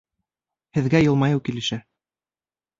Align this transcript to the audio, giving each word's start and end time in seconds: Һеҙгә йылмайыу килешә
Һеҙгә 0.77 1.03
йылмайыу 1.05 1.45
килешә 1.51 1.81